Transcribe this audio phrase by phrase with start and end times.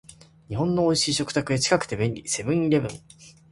[0.49, 2.91] 日本の美味しい食卓へ、近くて便利、セブンイレブン